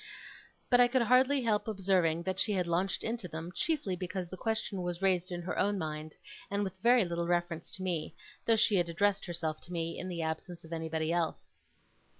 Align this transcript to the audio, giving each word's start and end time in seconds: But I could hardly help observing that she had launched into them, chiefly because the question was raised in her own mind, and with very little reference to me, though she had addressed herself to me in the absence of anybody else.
But 0.71 0.79
I 0.81 0.87
could 0.87 1.03
hardly 1.03 1.43
help 1.43 1.67
observing 1.67 2.23
that 2.23 2.39
she 2.39 2.53
had 2.53 2.65
launched 2.65 3.03
into 3.03 3.27
them, 3.27 3.51
chiefly 3.51 3.95
because 3.95 4.29
the 4.29 4.35
question 4.35 4.81
was 4.81 4.99
raised 4.99 5.31
in 5.31 5.43
her 5.43 5.59
own 5.59 5.77
mind, 5.77 6.15
and 6.49 6.63
with 6.63 6.75
very 6.81 7.05
little 7.05 7.27
reference 7.27 7.69
to 7.75 7.83
me, 7.83 8.15
though 8.47 8.55
she 8.55 8.77
had 8.77 8.89
addressed 8.89 9.25
herself 9.27 9.61
to 9.61 9.71
me 9.71 9.99
in 9.99 10.09
the 10.09 10.23
absence 10.23 10.63
of 10.63 10.73
anybody 10.73 11.11
else. 11.13 11.61